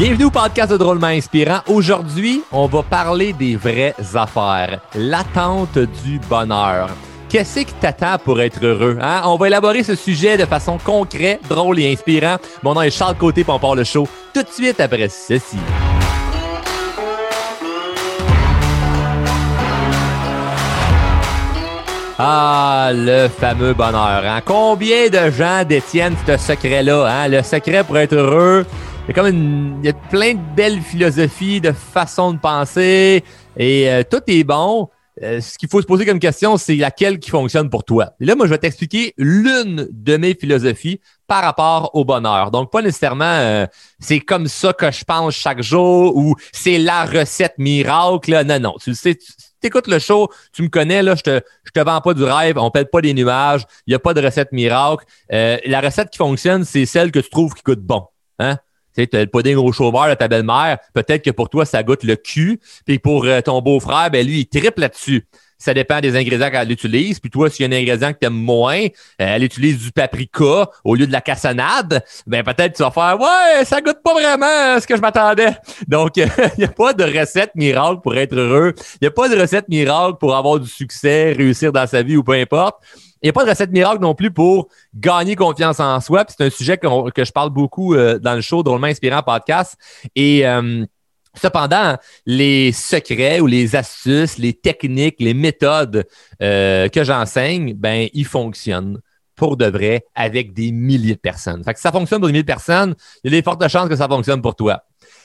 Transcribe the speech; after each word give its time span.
Bienvenue 0.00 0.24
au 0.24 0.30
podcast 0.30 0.72
de 0.72 0.78
Drôlement 0.78 1.08
Inspirant. 1.08 1.60
Aujourd'hui, 1.66 2.42
on 2.52 2.64
va 2.68 2.82
parler 2.82 3.34
des 3.34 3.54
vraies 3.54 3.94
affaires, 4.14 4.80
l'attente 4.94 5.78
du 5.78 6.18
bonheur. 6.20 6.88
Qu'est-ce 7.28 7.60
qui 7.60 7.74
t'attend 7.74 8.16
pour 8.16 8.40
être 8.40 8.64
heureux? 8.64 8.96
Hein? 8.98 9.20
On 9.26 9.36
va 9.36 9.48
élaborer 9.48 9.82
ce 9.82 9.94
sujet 9.94 10.38
de 10.38 10.46
façon 10.46 10.78
concrète, 10.82 11.42
drôle 11.46 11.80
et 11.80 11.92
inspirant. 11.92 12.36
Mon 12.62 12.72
nom 12.72 12.80
est 12.80 12.90
Charles 12.90 13.16
Côté, 13.16 13.44
pour 13.44 13.56
on 13.56 13.58
part 13.58 13.74
le 13.74 13.84
show 13.84 14.08
tout 14.32 14.42
de 14.42 14.48
suite 14.48 14.80
après 14.80 15.10
ceci. 15.10 15.58
Ah, 22.18 22.90
le 22.94 23.28
fameux 23.28 23.74
bonheur. 23.74 24.22
Hein? 24.24 24.40
Combien 24.46 25.10
de 25.10 25.30
gens 25.30 25.62
détiennent 25.68 26.16
ce 26.26 26.38
secret-là? 26.38 27.06
Hein? 27.06 27.28
Le 27.28 27.42
secret 27.42 27.84
pour 27.84 27.98
être 27.98 28.14
heureux, 28.14 28.66
il 29.16 29.80
y 29.82 29.88
a 29.88 29.92
plein 29.92 30.34
de 30.34 30.54
belles 30.54 30.80
philosophies, 30.80 31.60
de 31.60 31.72
façons 31.72 32.32
de 32.32 32.38
penser, 32.38 33.24
et 33.56 33.90
euh, 33.90 34.02
tout 34.08 34.22
est 34.28 34.44
bon. 34.44 34.88
Euh, 35.22 35.40
ce 35.40 35.58
qu'il 35.58 35.68
faut 35.68 35.82
se 35.82 35.86
poser 35.86 36.06
comme 36.06 36.20
question, 36.20 36.56
c'est 36.56 36.76
laquelle 36.76 37.18
qui 37.18 37.30
fonctionne 37.30 37.68
pour 37.68 37.84
toi. 37.84 38.12
Là, 38.20 38.36
moi, 38.36 38.46
je 38.46 38.52
vais 38.52 38.58
t'expliquer 38.58 39.12
l'une 39.18 39.88
de 39.90 40.16
mes 40.16 40.34
philosophies 40.34 41.00
par 41.26 41.42
rapport 41.42 41.90
au 41.94 42.04
bonheur. 42.04 42.52
Donc, 42.52 42.70
pas 42.70 42.80
nécessairement 42.82 43.24
euh, 43.24 43.66
c'est 43.98 44.20
comme 44.20 44.46
ça 44.46 44.72
que 44.72 44.90
je 44.90 45.04
pense 45.04 45.34
chaque 45.34 45.60
jour 45.60 46.16
ou 46.16 46.36
c'est 46.52 46.78
la 46.78 47.04
recette 47.04 47.54
miracle. 47.58 48.44
Non, 48.44 48.60
non. 48.60 48.74
Tu 48.80 48.94
sais, 48.94 49.18
t'écoutes 49.60 49.88
le 49.88 49.98
show, 49.98 50.28
tu 50.52 50.62
me 50.62 50.68
connais, 50.68 51.02
là, 51.02 51.16
je 51.16 51.22
te, 51.22 51.40
je 51.64 51.70
te 51.72 51.80
vends 51.80 52.00
pas 52.00 52.14
du 52.14 52.22
rêve, 52.22 52.56
on 52.58 52.70
pète 52.70 52.92
pas 52.92 53.00
des 53.00 53.12
nuages, 53.12 53.66
il 53.86 53.90
n'y 53.90 53.94
a 53.96 53.98
pas 53.98 54.14
de 54.14 54.22
recette 54.24 54.52
miracle. 54.52 55.04
La 55.28 55.80
recette 55.80 56.10
qui 56.10 56.18
fonctionne, 56.18 56.64
c'est 56.64 56.86
celle 56.86 57.10
que 57.10 57.18
tu 57.18 57.28
trouves 57.28 57.54
qui 57.54 57.62
coûte 57.62 57.80
bon. 57.80 58.06
Hein? 58.38 58.56
Tu 58.96 59.04
sais, 59.04 59.08
le 59.12 59.26
pudding 59.26 59.56
au 59.56 59.72
chômeur 59.72 60.08
de 60.08 60.14
ta 60.14 60.28
belle-mère, 60.28 60.78
peut-être 60.94 61.24
que 61.24 61.30
pour 61.30 61.48
toi, 61.48 61.64
ça 61.64 61.82
goûte 61.82 62.04
le 62.04 62.16
cul, 62.16 62.60
puis 62.86 62.98
pour 62.98 63.24
euh, 63.24 63.40
ton 63.40 63.60
beau-frère, 63.60 64.10
ben 64.10 64.26
lui, 64.26 64.40
il 64.40 64.46
triple 64.46 64.80
là-dessus 64.80 65.26
ça 65.60 65.74
dépend 65.74 66.00
des 66.00 66.16
ingrédients 66.16 66.50
qu'elle 66.50 66.72
utilise. 66.72 67.20
Puis 67.20 67.30
toi, 67.30 67.48
s'il 67.50 67.70
y 67.70 67.72
a 67.72 67.76
un 67.76 67.80
ingrédient 67.80 68.12
que 68.12 68.18
tu 68.18 68.26
aimes 68.26 68.32
moins, 68.32 68.82
euh, 68.82 68.86
elle 69.18 69.44
utilise 69.44 69.78
du 69.78 69.92
paprika 69.92 70.70
au 70.82 70.94
lieu 70.94 71.06
de 71.06 71.12
la 71.12 71.20
cassonade, 71.20 72.02
ben 72.26 72.42
peut-être 72.42 72.74
tu 72.74 72.82
vas 72.82 72.90
faire 72.90 73.18
Ouais, 73.20 73.64
ça 73.64 73.80
goûte 73.80 73.98
pas 74.02 74.14
vraiment 74.14 74.80
ce 74.80 74.86
que 74.86 74.96
je 74.96 75.02
m'attendais. 75.02 75.54
Donc, 75.86 76.16
il 76.16 76.26
n'y 76.58 76.64
a 76.64 76.68
pas 76.68 76.94
de 76.94 77.04
recette 77.04 77.54
miracle 77.54 78.00
pour 78.02 78.16
être 78.16 78.34
heureux. 78.34 78.74
Il 78.94 78.98
n'y 79.02 79.08
a 79.08 79.10
pas 79.10 79.28
de 79.28 79.38
recette 79.38 79.68
miracle 79.68 80.16
pour 80.18 80.34
avoir 80.34 80.58
du 80.58 80.68
succès, 80.68 81.32
réussir 81.32 81.72
dans 81.72 81.86
sa 81.86 82.02
vie 82.02 82.16
ou 82.16 82.24
peu 82.24 82.32
importe. 82.32 82.82
Il 83.22 83.26
n'y 83.26 83.30
a 83.30 83.32
pas 83.32 83.44
de 83.44 83.50
recette 83.50 83.70
miracle 83.70 84.00
non 84.00 84.14
plus 84.14 84.30
pour 84.30 84.68
gagner 84.94 85.36
confiance 85.36 85.78
en 85.80 86.00
soi. 86.00 86.24
c'est 86.28 86.44
un 86.44 86.50
sujet 86.50 86.78
que, 86.78 86.88
je 86.88 87.32
parle 87.32 87.50
beaucoup 87.50 87.94
euh, 87.94 88.18
dans 88.18 88.34
le 88.34 88.40
show 88.40 88.62
Drôlement 88.62 88.86
Inspirant 88.86 89.22
Podcast. 89.22 89.76
Et 90.14 90.46
euh, 90.46 90.84
Cependant, 91.34 91.96
les 92.26 92.72
secrets 92.72 93.38
ou 93.40 93.46
les 93.46 93.76
astuces, 93.76 94.36
les 94.36 94.52
techniques, 94.52 95.16
les 95.20 95.34
méthodes 95.34 96.04
euh, 96.42 96.88
que 96.88 97.04
j'enseigne, 97.04 97.74
ben, 97.74 98.08
ils 98.12 98.24
fonctionnent 98.24 99.00
pour 99.36 99.56
de 99.56 99.66
vrai 99.66 100.04
avec 100.14 100.52
des 100.52 100.72
milliers 100.72 101.14
de 101.14 101.20
personnes. 101.20 101.62
Fait 101.62 101.72
que 101.72 101.78
si 101.78 101.82
ça 101.82 101.92
fonctionne 101.92 102.18
pour 102.18 102.26
des 102.26 102.32
milliers 102.32 102.42
de 102.42 102.46
personnes, 102.48 102.94
il 103.22 103.32
y 103.32 103.36
a 103.36 103.38
des 103.38 103.44
fortes 103.44 103.66
chances 103.68 103.88
que 103.88 103.96
ça 103.96 104.08
fonctionne 104.08 104.42
pour 104.42 104.56
toi. 104.56 104.82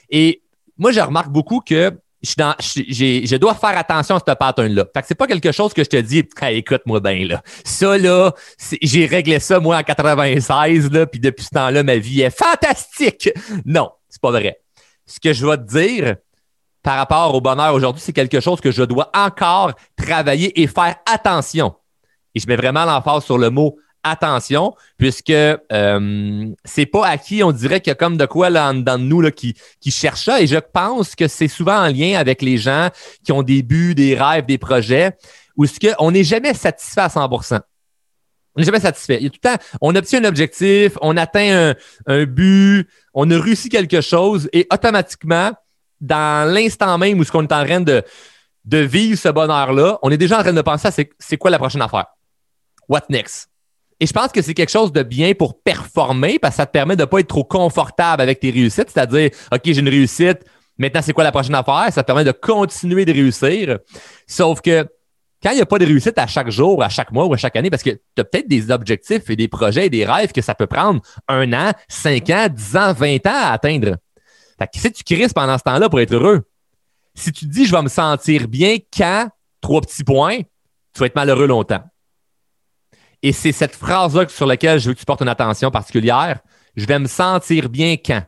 Et 0.09 0.44
moi, 0.78 0.92
je 0.92 1.00
remarque 1.00 1.30
beaucoup 1.30 1.59
que 1.59 1.92
je, 2.26 3.36
dois 3.38 3.56
faire 3.56 3.78
attention 3.78 4.16
à 4.16 4.20
ce 4.20 4.34
pattern-là. 4.34 4.86
Fait 4.94 5.02
que 5.02 5.08
c'est 5.08 5.16
pas 5.16 5.28
quelque 5.28 5.52
chose 5.52 5.73
que 5.73 5.84
je 5.84 5.90
te 5.90 5.98
dis, 5.98 6.23
écoute-moi 6.42 7.00
bien, 7.00 7.26
là. 7.28 7.42
Ça, 7.64 7.98
là, 7.98 8.34
j'ai 8.81 9.06
réglé 9.06 9.40
ça, 9.40 9.59
moi, 9.59 9.78
en 9.78 9.84
96, 9.84 10.91
là, 10.91 11.06
puis 11.06 11.19
depuis 11.19 11.46
ce 11.46 11.52
temps-là, 11.52 11.84
ma 11.84 11.97
vie 11.97 12.22
est 12.22 12.36
fantastique. 12.36 13.30
Non, 13.66 13.91
c'est 14.09 14.22
pas 14.22 14.31
vrai 14.31 14.59
ce 15.06 15.19
que 15.19 15.34
je 15.34 15.46
vais 15.46 15.58
te 15.58 15.63
dire 15.63 16.16
par 16.84 16.97
rapport 16.97 17.34
au 17.34 17.41
bonheur 17.41 17.74
aujourd'hui, 17.74 18.02
c'est 18.02 18.13
quelque 18.13 18.40
chose 18.40 18.62
que 18.62 18.72
je 18.72 18.84
dois 18.84 19.09
encore 19.16 19.74
travailler 19.96 20.62
et 20.62 20.68
faire 20.68 20.96
attention. 21.12 21.75
Et 22.36 22.40
je 22.40 22.47
mets 22.47 22.56
vraiment 22.56 22.86
l'emphase 22.86 23.24
sur 23.24 23.38
le 23.38 23.50
mot 23.50 23.78
attention, 24.06 24.74
puisque 24.98 25.30
euh, 25.30 26.46
c'est 26.64 26.86
pas 26.86 27.06
acquis, 27.06 27.44
on 27.44 27.52
dirait 27.52 27.82
qu'il 27.82 27.92
y 27.92 27.92
a 27.92 27.96
comme 27.96 28.18
de 28.18 28.26
quoi 28.26 28.50
dans 28.50 28.98
nous 28.98 29.20
là, 29.20 29.32
qui, 29.32 29.56
qui 29.82 29.92
cherche 29.92 30.26
ça. 30.26 30.42
Et 30.42 30.48
je 30.48 30.58
pense 30.58 31.16
que 31.16 31.28
c'est 31.28 31.48
souvent 31.48 31.78
en 31.78 31.88
lien 31.88 32.18
avec 32.18 32.42
les 32.42 32.58
gens 32.58 32.90
qui 33.24 33.32
ont 33.32 33.44
des 33.44 33.64
buts, 33.64 33.96
des 33.96 34.16
rêves, 34.16 34.46
des 34.46 34.58
projets, 34.58 35.12
où 35.58 35.66
ce 35.66 35.80
qu'on 35.80 36.12
n'est 36.12 36.24
jamais 36.24 36.54
satisfait 36.54 37.02
à 37.02 37.08
100% 37.08 37.60
on 38.56 38.62
n'est 38.62 38.66
jamais 38.66 38.80
satisfait. 38.80 39.20
Il 39.22 39.30
tout 39.32 39.40
le 39.44 39.50
temps, 39.50 39.64
on 39.82 39.96
obtient 39.96 40.24
un 40.24 40.28
objectif, 40.28 40.98
on 41.02 41.18
atteint 41.18 41.72
un, 41.72 41.76
un 42.08 42.24
but, 42.24 42.88
on 43.14 43.30
a 43.30 43.38
réussi 43.38 43.68
quelque 43.70 44.00
chose 44.00 44.50
et 44.54 44.66
automatiquement, 44.72 45.52
dans 46.00 46.50
l'instant 46.50 46.98
même 46.98 47.20
où 47.20 47.24
ce 47.24 47.32
qu'on 47.32 47.44
est 47.44 47.52
en 47.52 47.66
train 47.66 47.82
de, 47.82 48.02
de 48.64 48.78
vivre 48.78 49.20
ce 49.20 49.30
bonheur-là, 49.30 50.00
on 50.02 50.10
est 50.10 50.18
déjà 50.18 50.40
en 50.40 50.42
train 50.42 50.54
de 50.54 50.62
penser 50.62 50.88
à 50.88 50.92
c'est 50.92 51.38
quoi 51.38 51.52
la 51.52 51.60
prochaine 51.60 51.82
affaire? 51.82 52.06
What 52.88 53.04
next? 53.10 53.50
Et 54.00 54.07
je 54.07 54.13
pense 54.13 54.31
que 54.31 54.41
c'est 54.41 54.53
quelque 54.53 54.72
chose 54.72 54.91
de 54.91 55.03
bien 55.03 55.33
pour 55.33 55.61
performer 55.61 56.38
parce 56.38 56.56
que 56.56 56.57
ça 56.57 56.66
te 56.66 56.72
permet 56.72 56.95
de 56.95 57.01
ne 57.01 57.06
pas 57.06 57.19
être 57.19 57.28
trop 57.28 57.45
confortable 57.45 58.22
avec 58.22 58.39
tes 58.39 58.51
réussites. 58.51 58.89
C'est-à-dire, 58.89 59.29
OK, 59.51 59.61
j'ai 59.63 59.79
une 59.79 59.89
réussite, 59.89 60.39
maintenant 60.78 61.01
c'est 61.01 61.13
quoi 61.13 61.23
la 61.23 61.31
prochaine 61.31 61.56
affaire? 61.56 61.88
Ça 61.91 62.03
te 62.03 62.07
permet 62.07 62.25
de 62.25 62.33
continuer 62.33 63.06
de 63.06 63.13
réussir. 63.13 63.79
Sauf 64.28 64.59
que 64.61 64.85
quand 65.41 65.51
il 65.51 65.56
n'y 65.56 65.61
a 65.61 65.66
pas 65.66 65.79
de 65.79 65.85
réussite 65.85 66.17
à 66.17 66.28
chaque 66.28 66.50
jour, 66.50 66.83
à 66.83 66.89
chaque 66.89 67.11
mois 67.11 67.25
ou 67.25 67.33
à 67.33 67.38
chaque 67.38 67.56
année, 67.56 67.69
parce 67.69 67.83
que 67.83 67.91
tu 67.91 68.19
as 68.19 68.23
peut-être 68.23 68.47
des 68.47 68.72
objectifs 68.72 69.29
et 69.29 69.35
des 69.35 69.47
projets 69.47 69.85
et 69.85 69.89
des 69.89 70.06
rêves 70.06 70.31
que 70.31 70.41
ça 70.41 70.56
peut 70.56 70.67
prendre 70.67 71.01
un 71.27 71.53
an, 71.53 71.72
cinq 71.88 72.29
ans, 72.31 72.47
dix 72.51 72.75
ans, 72.75 72.94
vingt 72.94 73.25
ans 73.27 73.33
à 73.33 73.51
atteindre. 73.51 73.95
Fait 74.57 74.67
que 74.67 74.79
si 74.79 74.91
tu 74.91 75.03
crises 75.03 75.33
pendant 75.33 75.57
ce 75.57 75.63
temps-là 75.63 75.88
pour 75.88 76.00
être 76.00 76.13
heureux, 76.13 76.41
si 77.13 77.31
tu 77.31 77.45
te 77.45 77.51
dis 77.51 77.66
je 77.66 77.72
vais 77.72 77.81
me 77.81 77.89
sentir 77.89 78.47
bien 78.47 78.77
quand, 78.95 79.29
trois 79.62 79.81
petits 79.81 80.03
points, 80.03 80.39
tu 80.39 81.00
vas 81.00 81.06
être 81.06 81.16
malheureux 81.16 81.47
longtemps. 81.47 81.83
Et 83.22 83.31
c'est 83.31 83.52
cette 83.52 83.76
phrase-là 83.76 84.28
sur 84.28 84.46
laquelle 84.46 84.80
je 84.80 84.90
veux 84.90 84.94
que 84.94 85.00
tu 85.00 85.06
portes 85.06 85.22
une 85.22 85.30
attention 85.30 85.72
particulière. 85.72 86.40
Je 86.76 86.86
vais 86.86 87.00
me 87.00 87.08
sentir 87.08 87.70
bien 87.70 87.96
quand? 87.98 88.24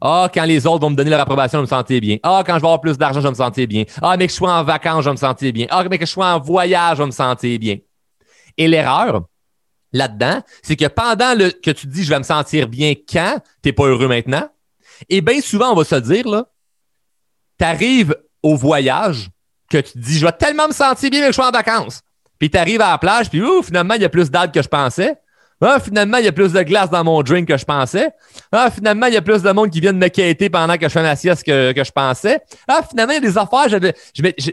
Ah, 0.00 0.28
quand 0.32 0.44
les 0.44 0.66
autres 0.66 0.80
vont 0.80 0.90
me 0.90 0.96
donner 0.96 1.10
leur 1.10 1.20
approbation, 1.20 1.58
je 1.58 1.62
me 1.62 1.66
sentir 1.66 2.00
bien. 2.00 2.18
Ah, 2.22 2.42
quand 2.46 2.56
je 2.56 2.60
vais 2.60 2.66
avoir 2.66 2.80
plus 2.80 2.98
d'argent, 2.98 3.20
je 3.20 3.28
me 3.28 3.34
sentir 3.34 3.66
bien. 3.66 3.84
Ah, 4.02 4.16
mais 4.18 4.26
que 4.26 4.32
je 4.32 4.36
sois 4.36 4.52
en 4.52 4.62
vacances, 4.62 5.04
je 5.04 5.10
me 5.10 5.16
sentir 5.16 5.52
bien. 5.52 5.66
Ah, 5.70 5.82
mais 5.88 5.98
que 5.98 6.04
je 6.04 6.10
sois 6.10 6.34
en 6.34 6.40
voyage, 6.40 6.98
je 6.98 7.02
me 7.04 7.10
sentir 7.10 7.58
bien. 7.58 7.78
Et 8.58 8.68
l'erreur 8.68 9.22
là-dedans, 9.92 10.42
c'est 10.62 10.76
que 10.76 10.86
pendant 10.86 11.34
le, 11.38 11.50
que 11.50 11.70
tu 11.70 11.86
dis 11.86 12.04
je 12.04 12.10
vais 12.10 12.18
me 12.18 12.24
sentir 12.24 12.68
bien 12.68 12.94
quand, 12.94 13.38
tu 13.62 13.68
n'es 13.68 13.72
pas 13.72 13.86
heureux 13.86 14.08
maintenant. 14.08 14.48
Et 15.08 15.20
bien 15.20 15.40
souvent, 15.40 15.72
on 15.72 15.76
va 15.76 15.84
se 15.84 15.94
dire, 15.94 16.28
là, 16.28 16.44
tu 17.58 17.64
arrives 17.64 18.14
au 18.42 18.56
voyage 18.56 19.30
que 19.70 19.78
tu 19.78 19.98
dis 19.98 20.18
je 20.18 20.26
vais 20.26 20.32
tellement 20.32 20.68
me 20.68 20.74
sentir 20.74 21.08
bien 21.10 21.20
que 21.20 21.28
je 21.28 21.32
sois 21.32 21.48
en 21.48 21.52
vacances. 21.52 22.02
Puis 22.44 22.50
tu 22.50 22.58
arrives 22.58 22.82
à 22.82 22.90
la 22.90 22.98
plage, 22.98 23.30
puis 23.30 23.40
finalement, 23.62 23.94
il 23.94 24.02
y 24.02 24.04
a 24.04 24.10
plus 24.10 24.30
d'algues 24.30 24.52
que 24.52 24.60
je 24.60 24.68
pensais. 24.68 25.16
Ah, 25.62 25.80
finalement, 25.80 26.18
il 26.18 26.26
y 26.26 26.28
a 26.28 26.32
plus 26.32 26.52
de 26.52 26.60
glace 26.60 26.90
dans 26.90 27.02
mon 27.02 27.22
drink 27.22 27.48
que 27.48 27.56
je 27.56 27.64
pensais. 27.64 28.10
Ah, 28.52 28.70
finalement, 28.70 29.06
il 29.06 29.14
y 29.14 29.16
a 29.16 29.22
plus 29.22 29.40
de 29.40 29.50
monde 29.50 29.70
qui 29.70 29.80
vient 29.80 29.94
de 29.94 29.98
me 29.98 30.08
quêter 30.08 30.50
pendant 30.50 30.76
que 30.76 30.86
je 30.86 30.92
fais 30.92 31.00
ma 31.00 31.16
sieste 31.16 31.42
que, 31.42 31.72
que 31.72 31.82
je 31.82 31.90
pensais. 31.90 32.42
Ah, 32.68 32.82
finalement, 32.86 33.14
il 33.14 33.24
y 33.24 33.26
a 33.26 33.30
des 33.30 33.38
affaires, 33.38 33.70
je 33.70 33.76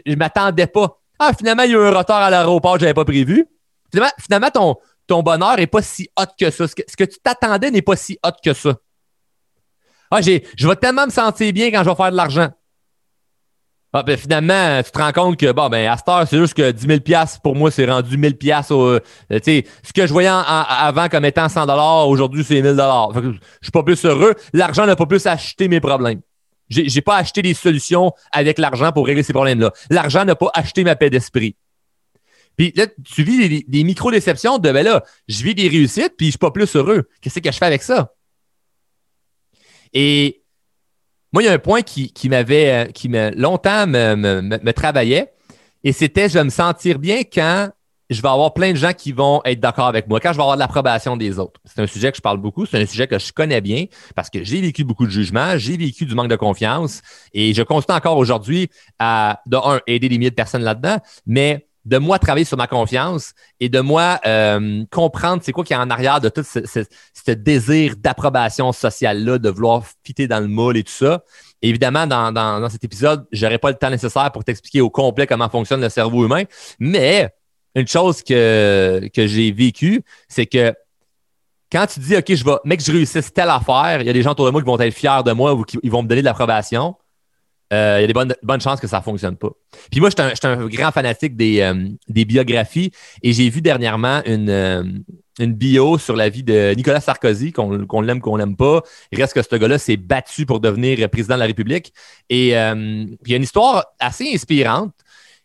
ne 0.06 0.16
m'attendais 0.16 0.68
pas. 0.68 0.98
Ah, 1.18 1.32
finalement, 1.36 1.64
il 1.64 1.72
y 1.72 1.74
a 1.74 1.78
eu 1.80 1.82
un 1.82 1.90
retard 1.90 2.22
à 2.22 2.30
l'aéroport 2.30 2.72
que 2.72 2.78
je 2.78 2.84
n'avais 2.86 2.94
pas 2.94 3.04
prévu. 3.04 3.44
Finalement, 3.92 4.12
finalement, 4.18 4.50
ton, 4.50 4.76
ton 5.06 5.22
bonheur 5.22 5.58
n'est 5.58 5.66
pas 5.66 5.82
si 5.82 6.08
hot 6.18 6.24
que 6.40 6.50
ça. 6.50 6.66
Ce 6.66 6.74
que, 6.74 6.82
ce 6.88 6.96
que 6.96 7.04
tu 7.04 7.18
t'attendais 7.22 7.70
n'est 7.70 7.82
pas 7.82 7.96
si 7.96 8.18
hot 8.24 8.30
que 8.42 8.54
ça. 8.54 8.72
Ah, 10.10 10.22
je 10.22 10.66
vais 10.66 10.76
tellement 10.76 11.04
me 11.04 11.10
sentir 11.10 11.52
bien 11.52 11.70
quand 11.70 11.84
je 11.84 11.90
vais 11.90 11.96
faire 11.96 12.10
de 12.10 12.16
l'argent. 12.16 12.48
Ah, 13.94 14.02
ben 14.02 14.16
finalement, 14.16 14.82
tu 14.82 14.90
te 14.90 14.98
rends 14.98 15.12
compte 15.12 15.36
que, 15.38 15.52
bon, 15.52 15.68
ben, 15.68 15.86
à 15.86 15.98
cette 15.98 16.08
heure, 16.08 16.26
c'est 16.26 16.38
juste 16.38 16.54
que 16.54 16.70
10 16.70 16.86
000 17.04 17.24
pour 17.42 17.54
moi, 17.54 17.70
c'est 17.70 17.84
rendu 17.84 18.16
1000 18.16 18.38
au, 18.70 18.86
euh, 18.86 19.00
tu 19.30 19.38
sais, 19.42 19.66
ce 19.82 19.92
que 19.92 20.06
je 20.06 20.12
voyais 20.12 20.30
avant 20.30 21.10
comme 21.10 21.26
étant 21.26 21.50
100 21.50 22.08
aujourd'hui, 22.08 22.42
c'est 22.42 22.62
1000 22.62 22.74
Je 22.74 23.38
suis 23.60 23.70
pas 23.70 23.82
plus 23.82 24.02
heureux. 24.06 24.34
L'argent 24.54 24.86
n'a 24.86 24.96
pas 24.96 25.04
plus 25.04 25.26
acheté 25.26 25.68
mes 25.68 25.80
problèmes. 25.80 26.22
J'ai, 26.70 26.88
j'ai 26.88 27.02
pas 27.02 27.16
acheté 27.16 27.42
des 27.42 27.52
solutions 27.52 28.12
avec 28.32 28.58
l'argent 28.58 28.92
pour 28.92 29.06
régler 29.06 29.22
ces 29.22 29.34
problèmes-là. 29.34 29.72
L'argent 29.90 30.24
n'a 30.24 30.36
pas 30.36 30.50
acheté 30.54 30.84
ma 30.84 30.96
paix 30.96 31.10
d'esprit. 31.10 31.54
Puis 32.56 32.72
là, 32.74 32.86
tu 33.04 33.24
vis 33.24 33.46
des, 33.46 33.64
des 33.68 33.84
micro-déceptions 33.84 34.56
de, 34.56 34.72
ben 34.72 34.84
là, 34.84 35.04
je 35.28 35.44
vis 35.44 35.54
des 35.54 35.68
réussites, 35.68 36.14
puis 36.16 36.28
je 36.28 36.32
suis 36.32 36.38
pas 36.38 36.50
plus 36.50 36.74
heureux. 36.76 37.08
Qu'est-ce 37.20 37.40
que 37.40 37.52
je 37.52 37.58
fais 37.58 37.66
avec 37.66 37.82
ça? 37.82 38.14
Et 39.92 40.41
moi, 41.32 41.42
il 41.42 41.46
y 41.46 41.48
a 41.48 41.52
un 41.52 41.58
point 41.58 41.82
qui, 41.82 42.12
m'avait, 42.28 42.70
euh, 42.70 42.84
qui 42.86 43.08
me, 43.08 43.30
longtemps 43.34 43.86
me, 43.86 44.70
travaillait, 44.72 45.32
et 45.84 45.92
c'était 45.92 46.28
je 46.28 46.34
vais 46.34 46.44
me 46.44 46.50
sentir 46.50 46.98
bien 46.98 47.22
quand 47.22 47.70
je 48.10 48.20
vais 48.20 48.28
avoir 48.28 48.52
plein 48.52 48.72
de 48.72 48.76
gens 48.76 48.92
qui 48.92 49.12
vont 49.12 49.40
être 49.44 49.58
d'accord 49.58 49.86
avec 49.86 50.06
moi, 50.06 50.20
quand 50.20 50.32
je 50.32 50.36
vais 50.36 50.42
avoir 50.42 50.56
de 50.56 50.60
l'approbation 50.60 51.16
des 51.16 51.38
autres. 51.38 51.60
C'est 51.64 51.80
un 51.80 51.86
sujet 51.86 52.10
que 52.10 52.18
je 52.18 52.22
parle 52.22 52.38
beaucoup, 52.38 52.66
c'est 52.66 52.80
un 52.80 52.84
sujet 52.84 53.06
que 53.06 53.18
je 53.18 53.32
connais 53.32 53.62
bien 53.62 53.86
parce 54.14 54.28
que 54.28 54.44
j'ai 54.44 54.60
vécu 54.60 54.84
beaucoup 54.84 55.06
de 55.06 55.10
jugements, 55.10 55.56
j'ai 55.56 55.78
vécu 55.78 56.04
du 56.04 56.14
manque 56.14 56.28
de 56.28 56.36
confiance 56.36 57.00
et 57.32 57.54
je 57.54 57.62
continue 57.62 57.96
encore 57.96 58.18
aujourd'hui 58.18 58.68
à, 58.98 59.40
de 59.46 59.56
un, 59.56 59.80
aider 59.86 60.10
des 60.10 60.18
milliers 60.18 60.30
de 60.30 60.34
personnes 60.34 60.62
là-dedans, 60.62 60.98
mais 61.24 61.66
de 61.84 61.98
moi 61.98 62.18
travailler 62.18 62.44
sur 62.44 62.56
ma 62.56 62.66
confiance 62.66 63.32
et 63.60 63.68
de 63.68 63.80
moi 63.80 64.20
euh, 64.26 64.84
comprendre 64.90 65.42
c'est 65.44 65.52
quoi 65.52 65.64
qui 65.64 65.72
est 65.72 65.76
en 65.76 65.90
arrière 65.90 66.20
de 66.20 66.28
tout 66.28 66.44
ce, 66.44 67.30
désir 67.32 67.94
d'approbation 67.96 68.72
sociale-là, 68.72 69.38
de 69.38 69.48
vouloir 69.48 69.84
fitter 70.04 70.28
dans 70.28 70.40
le 70.40 70.48
moule 70.48 70.76
et 70.76 70.84
tout 70.84 70.92
ça. 70.92 71.24
évidemment, 71.60 72.06
dans, 72.06 72.68
cet 72.70 72.84
épisode, 72.84 73.26
j'aurais 73.32 73.58
pas 73.58 73.70
le 73.70 73.76
temps 73.76 73.90
nécessaire 73.90 74.30
pour 74.32 74.44
t'expliquer 74.44 74.80
au 74.80 74.90
complet 74.90 75.26
comment 75.26 75.48
fonctionne 75.48 75.80
le 75.80 75.88
cerveau 75.88 76.24
humain, 76.24 76.44
mais 76.78 77.30
une 77.74 77.88
chose 77.88 78.22
que, 78.22 79.08
que 79.14 79.26
j'ai 79.26 79.50
vécue, 79.50 80.02
c'est 80.28 80.46
que 80.46 80.74
quand 81.72 81.86
tu 81.86 82.00
dis, 82.00 82.16
OK, 82.16 82.34
je 82.34 82.44
vais, 82.44 82.56
mec, 82.64 82.84
je 82.84 82.92
réussisse 82.92 83.32
telle 83.32 83.48
affaire, 83.48 84.02
il 84.02 84.06
y 84.06 84.10
a 84.10 84.12
des 84.12 84.22
gens 84.22 84.32
autour 84.32 84.44
de 84.44 84.50
moi 84.50 84.60
qui 84.60 84.66
vont 84.66 84.78
être 84.78 84.94
fiers 84.94 85.22
de 85.24 85.32
moi 85.32 85.54
ou 85.54 85.64
qui 85.64 85.78
vont 85.88 86.02
me 86.02 86.08
donner 86.08 86.20
de 86.20 86.26
l'approbation. 86.26 86.94
Euh, 87.72 87.98
il 87.98 88.02
y 88.02 88.04
a 88.04 88.06
des 88.06 88.36
bonnes, 88.42 88.60
chances 88.60 88.80
que 88.80 88.86
ça 88.86 88.98
ne 88.98 89.02
fonctionne 89.02 89.36
pas. 89.36 89.50
Puis 89.90 90.00
moi, 90.00 90.10
je 90.10 90.22
suis 90.34 90.46
un, 90.46 90.66
grand 90.66 90.92
fanatique 90.92 91.36
des, 91.36 91.60
euh, 91.60 91.88
des 92.08 92.24
biographies 92.24 92.92
et 93.22 93.32
j'ai 93.32 93.48
vu 93.48 93.62
dernièrement 93.62 94.20
une, 94.26 94.50
euh, 94.50 94.82
une 95.38 95.54
bio 95.54 95.96
sur 95.96 96.14
la 96.14 96.28
vie 96.28 96.42
de 96.42 96.74
Nicolas 96.76 97.00
Sarkozy, 97.00 97.52
qu'on 97.52 98.00
l'aime, 98.02 98.20
qu'on 98.20 98.36
l'aime 98.36 98.56
pas. 98.56 98.82
Il 99.10 99.20
reste 99.20 99.32
que 99.32 99.42
ce 99.42 99.56
gars-là 99.56 99.78
s'est 99.78 99.96
battu 99.96 100.44
pour 100.44 100.60
devenir 100.60 101.08
président 101.08 101.34
de 101.34 101.40
la 101.40 101.46
République. 101.46 101.94
Et 102.28 102.48
il 102.48 102.52
y 102.52 102.54
a 102.54 103.36
une 103.36 103.42
histoire 103.42 103.86
assez 103.98 104.30
inspirante. 104.34 104.92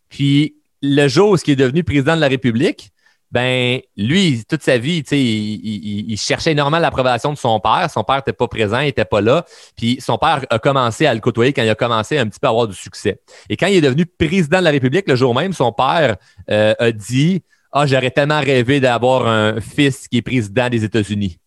Puis 0.10 0.56
le 0.82 1.08
jour 1.08 1.32
où 1.32 1.38
il 1.38 1.52
est 1.52 1.56
devenu 1.56 1.84
président 1.84 2.16
de 2.16 2.22
la 2.22 2.28
République, 2.28 2.92
ben 3.32 3.82
lui, 3.98 4.44
toute 4.48 4.64
sa 4.64 4.78
vie, 4.78 5.04
tu 5.04 5.10
sais, 5.10 5.20
il, 5.20 6.18
cherchait 6.18 6.52
énormément 6.54 6.80
l'approbation 6.80 7.34
de 7.34 7.38
son 7.38 7.60
père. 7.60 7.90
Son 7.92 8.04
père 8.04 8.18
n'était 8.18 8.34
pas 8.34 8.48
présent, 8.48 8.80
il 8.80 8.86
n'était 8.86 9.06
pas 9.06 9.22
là. 9.22 9.46
Puis 9.76 10.00
son 10.00 10.18
père 10.18 10.46
a 10.50 10.60
commencé 10.60 11.06
à 11.06 11.14
le 11.14 11.20
côtoyer 11.20 11.52
quand 11.52 11.64
il 11.64 11.70
a 11.70 11.76
commencé 11.76 12.18
un 12.18 12.28
petit 12.28 12.40
peu 12.40 12.48
à 12.48 12.52
avoir 12.52 12.68
du 12.68 12.76
succès. 12.76 13.22
Et 13.50 13.58
quand 13.58 13.68
il 13.68 13.76
est 13.76 13.82
devenu 13.82 14.06
président 14.06 14.60
de 14.60 14.64
la 14.64 14.72
République, 14.72 15.08
le 15.08 15.16
jour 15.16 15.36
même, 15.36 15.52
son 15.52 15.74
père 15.74 16.16
euh, 16.50 16.74
a 16.80 16.92
dit 16.92 17.44
Ah, 17.74 17.86
j'aurais 17.86 18.12
tellement 18.12 18.40
rêvé 18.40 18.80
d'avoir 18.80 19.28
un 19.28 19.60
fils 19.60 20.08
qui 20.08 20.18
est 20.18 20.22
président 20.22 20.70
des 20.70 20.86
États-Unis. 20.86 21.38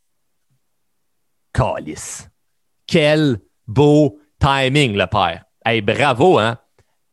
Calice. 1.53 2.29
Quel 2.87 3.39
beau 3.67 4.19
timing, 4.39 4.97
le 4.97 5.07
père. 5.07 5.45
Hey, 5.65 5.81
bravo, 5.81 6.39
hein? 6.39 6.59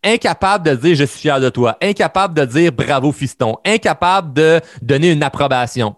Incapable 0.03 0.65
de 0.65 0.75
dire 0.75 0.95
je 0.95 1.03
suis 1.03 1.21
fier 1.21 1.39
de 1.39 1.49
toi, 1.49 1.77
incapable 1.81 2.33
de 2.33 2.45
dire 2.45 2.71
bravo 2.71 3.11
fiston, 3.11 3.57
incapable 3.65 4.33
de 4.33 4.61
donner 4.81 5.11
une 5.11 5.23
approbation. 5.23 5.95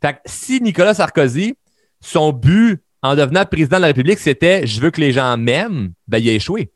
Fait 0.00 0.20
si 0.26 0.60
Nicolas 0.60 0.94
Sarkozy, 0.94 1.54
son 2.00 2.32
but 2.32 2.82
en 3.02 3.14
devenant 3.14 3.44
président 3.44 3.76
de 3.76 3.82
la 3.82 3.88
République, 3.88 4.18
c'était 4.18 4.66
je 4.66 4.80
veux 4.80 4.90
que 4.90 5.00
les 5.00 5.12
gens 5.12 5.36
m'aiment, 5.36 5.92
ben 6.06 6.18
il 6.18 6.28
a 6.28 6.32
échoué. 6.32 6.70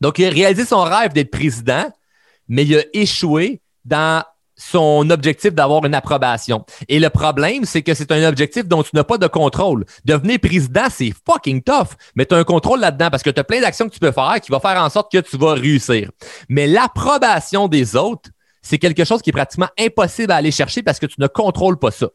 Donc, 0.00 0.18
il 0.18 0.26
a 0.26 0.30
réalisé 0.30 0.64
son 0.64 0.82
rêve 0.82 1.12
d'être 1.12 1.30
président, 1.30 1.90
mais 2.48 2.64
il 2.64 2.76
a 2.76 2.82
échoué 2.92 3.60
dans 3.84 4.24
son 4.56 5.08
objectif 5.10 5.54
d'avoir 5.54 5.84
une 5.84 5.94
approbation. 5.94 6.64
Et 6.88 6.98
le 6.98 7.10
problème, 7.10 7.64
c'est 7.64 7.82
que 7.82 7.94
c'est 7.94 8.10
un 8.10 8.26
objectif 8.26 8.66
dont 8.66 8.82
tu 8.82 8.90
n'as 8.94 9.04
pas 9.04 9.18
de 9.18 9.26
contrôle. 9.26 9.84
Devenir 10.04 10.38
président, 10.40 10.86
c'est 10.90 11.12
fucking 11.28 11.62
tough, 11.62 11.88
mais 12.14 12.26
tu 12.26 12.34
as 12.34 12.38
un 12.38 12.44
contrôle 12.44 12.80
là-dedans 12.80 13.10
parce 13.10 13.22
que 13.22 13.30
tu 13.30 13.40
as 13.40 13.44
plein 13.44 13.60
d'actions 13.60 13.88
que 13.88 13.94
tu 13.94 14.00
peux 14.00 14.12
faire 14.12 14.40
qui 14.42 14.50
vont 14.50 14.60
faire 14.60 14.80
en 14.82 14.88
sorte 14.88 15.12
que 15.12 15.18
tu 15.18 15.36
vas 15.36 15.54
réussir. 15.54 16.10
Mais 16.48 16.66
l'approbation 16.66 17.68
des 17.68 17.96
autres, 17.96 18.30
c'est 18.62 18.78
quelque 18.78 19.04
chose 19.04 19.22
qui 19.22 19.30
est 19.30 19.32
pratiquement 19.32 19.68
impossible 19.78 20.32
à 20.32 20.36
aller 20.36 20.50
chercher 20.50 20.82
parce 20.82 20.98
que 20.98 21.06
tu 21.06 21.20
ne 21.20 21.26
contrôles 21.26 21.78
pas 21.78 21.90
ça. 21.90 22.08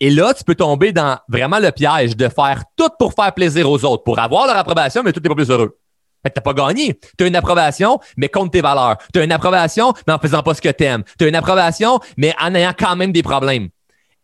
Et 0.00 0.10
là, 0.10 0.34
tu 0.34 0.44
peux 0.44 0.54
tomber 0.54 0.92
dans 0.92 1.18
vraiment 1.28 1.58
le 1.58 1.70
piège 1.70 2.16
de 2.16 2.28
faire 2.28 2.64
tout 2.76 2.88
pour 2.98 3.12
faire 3.14 3.32
plaisir 3.32 3.70
aux 3.70 3.84
autres, 3.84 4.02
pour 4.02 4.18
avoir 4.18 4.46
leur 4.46 4.56
approbation, 4.56 5.02
mais 5.02 5.12
tout 5.12 5.20
n'est 5.20 5.28
pas 5.28 5.34
plus 5.34 5.50
heureux. 5.50 5.78
Tu 6.24 6.30
t'as 6.30 6.40
pas 6.40 6.54
gagné. 6.54 6.98
Tu 7.18 7.24
as 7.24 7.26
une 7.26 7.36
approbation, 7.36 7.98
mais 8.16 8.28
contre 8.28 8.52
tes 8.52 8.60
valeurs. 8.60 8.96
Tu 9.12 9.20
as 9.20 9.24
une 9.24 9.32
approbation, 9.32 9.92
mais 10.06 10.12
en 10.12 10.18
faisant 10.18 10.42
pas 10.42 10.54
ce 10.54 10.62
que 10.62 10.68
tu 10.68 10.84
aimes. 10.84 11.02
Tu 11.18 11.24
as 11.24 11.28
une 11.28 11.34
approbation, 11.34 11.98
mais 12.16 12.34
en 12.40 12.54
ayant 12.54 12.74
quand 12.78 12.94
même 12.96 13.12
des 13.12 13.22
problèmes. 13.22 13.70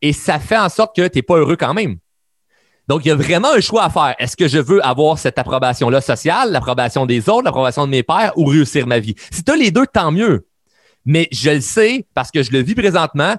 Et 0.00 0.12
ça 0.12 0.38
fait 0.38 0.56
en 0.58 0.68
sorte 0.68 0.94
que 0.94 1.08
tu 1.08 1.18
n'es 1.18 1.22
pas 1.22 1.36
heureux 1.36 1.56
quand 1.56 1.74
même. 1.74 1.98
Donc, 2.86 3.04
il 3.04 3.08
y 3.08 3.10
a 3.10 3.16
vraiment 3.16 3.52
un 3.52 3.60
choix 3.60 3.84
à 3.84 3.90
faire. 3.90 4.14
Est-ce 4.18 4.36
que 4.36 4.48
je 4.48 4.58
veux 4.58 4.84
avoir 4.84 5.18
cette 5.18 5.38
approbation-là 5.38 6.00
sociale, 6.00 6.52
l'approbation 6.52 7.04
des 7.04 7.28
autres, 7.28 7.42
l'approbation 7.42 7.84
de 7.84 7.90
mes 7.90 8.02
pères 8.02 8.32
ou 8.36 8.46
réussir 8.46 8.86
ma 8.86 8.98
vie? 8.98 9.14
Si 9.30 9.42
tu 9.42 9.52
as 9.52 9.56
les 9.56 9.70
deux, 9.70 9.86
tant 9.86 10.10
mieux. 10.10 10.46
Mais 11.04 11.28
je 11.32 11.50
le 11.50 11.60
sais, 11.60 12.06
parce 12.14 12.30
que 12.30 12.42
je 12.42 12.50
le 12.52 12.60
vis 12.60 12.74
présentement, 12.74 13.36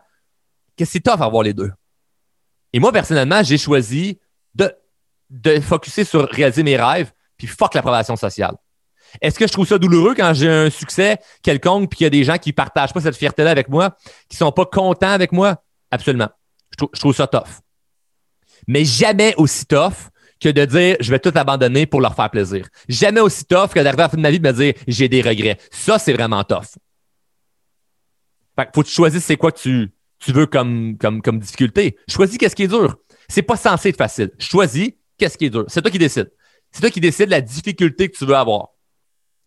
que 0.78 0.86
c'est 0.86 1.00
tough 1.00 1.22
avoir 1.22 1.44
les 1.44 1.54
deux. 1.54 1.72
Et 2.74 2.80
moi, 2.80 2.92
personnellement, 2.92 3.42
j'ai 3.42 3.58
choisi 3.58 4.20
de, 4.54 4.72
de 5.30 5.60
focuser 5.60 6.04
sur 6.04 6.28
réaliser 6.28 6.64
mes 6.64 6.78
rêves 6.78 7.12
puis 7.40 7.48
fuck 7.48 7.74
l'approbation 7.74 8.16
sociale. 8.16 8.56
Est-ce 9.22 9.40
que 9.40 9.48
je 9.48 9.52
trouve 9.52 9.68
ça 9.68 9.80
douloureux 9.80 10.14
quand 10.14 10.34
j'ai 10.36 10.50
un 10.50 10.70
succès 10.70 11.18
quelconque 11.42 11.90
puis 11.90 11.98
qu'il 11.98 12.04
y 12.04 12.08
a 12.08 12.12
des 12.12 12.24
gens 12.24 12.38
qui 12.38 12.54
partagent 12.54 12.94
pas 12.94 13.02
cette 13.02 13.16
fierté-là 13.16 13.50
avec 13.50 13.70
moi, 13.70 13.98
qui 14.28 14.38
sont 14.38 14.52
pas 14.52 14.66
contents 14.66 15.10
avec 15.10 15.32
moi? 15.32 15.64
Absolument. 15.90 16.30
Je 16.94 17.00
trouve, 17.00 17.16
ça 17.16 17.26
tough. 17.26 17.62
Mais 18.68 18.86
jamais 18.86 19.34
aussi 19.38 19.66
tough 19.66 20.12
que 20.40 20.50
de 20.50 20.64
dire 20.66 20.98
je 21.00 21.10
vais 21.10 21.20
tout 21.20 21.32
abandonner 21.34 21.88
pour 21.88 22.02
leur 22.02 22.16
faire 22.16 22.30
plaisir. 22.30 22.68
Jamais 22.88 23.20
aussi 23.20 23.46
tough 23.46 23.70
que 23.70 23.80
d'arriver 23.80 24.04
à 24.04 24.06
la 24.06 24.10
fin 24.10 24.18
de 24.18 24.22
ma 24.22 24.32
vie 24.32 24.40
de 24.40 24.48
me 24.48 24.54
dire 24.54 24.74
j'ai 24.88 25.10
des 25.10 25.22
regrets. 25.22 25.58
Ça, 25.72 25.98
c'est 25.98 26.14
vraiment 26.14 26.44
tough. 26.44 26.78
Fait 28.56 28.66
que 28.66 28.72
faut 28.76 28.84
que 28.84 28.88
tu 28.88 28.94
choisisses 28.94 29.26
c'est 29.26 29.38
quoi 29.38 29.52
que 29.52 29.60
tu, 29.60 29.92
tu 30.20 30.32
veux 30.32 30.46
comme, 30.46 30.98
comme, 30.98 31.22
comme 31.22 31.40
difficulté. 31.40 31.98
Choisis 32.08 32.38
qu'est-ce 32.38 32.56
qui 32.56 32.64
est 32.64 32.68
dur. 32.68 32.98
C'est 33.28 33.42
pas 33.42 33.58
censé 33.58 33.90
être 33.90 33.98
facile. 33.98 34.32
Choisis 34.38 34.92
qu'est-ce 35.18 35.38
qui 35.38 35.46
est 35.46 35.50
dur. 35.50 35.66
C'est 35.68 35.82
toi 35.82 35.90
qui 35.90 35.98
décides. 35.98 36.32
C'est 36.72 36.82
toi 36.82 36.90
qui 36.90 37.02
décides 37.02 37.30
la 37.30 37.42
difficulté 37.42 38.10
que 38.10 38.18
tu 38.18 38.26
veux 38.26 38.36
avoir. 38.36 38.70